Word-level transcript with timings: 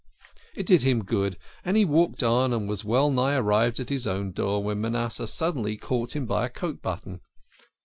It 0.55 0.65
did 0.65 0.81
him 0.81 1.03
good, 1.03 1.37
and 1.63 1.77
he 1.77 1.85
walked 1.85 2.23
on 2.23 2.53
and 2.53 2.67
was 2.67 2.83
well 2.83 3.11
nigh 3.11 3.35
arrived 3.35 3.79
at 3.79 3.89
his 3.89 4.07
own 4.07 4.31
door 4.31 4.63
when 4.63 4.81
Manasseh 4.81 5.27
suddenly 5.27 5.77
caught 5.77 6.15
him 6.15 6.25
by 6.25 6.43
a 6.43 6.49
coat 6.49 6.81
button. 6.81 7.21